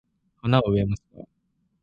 [0.37, 1.27] 花を植えました。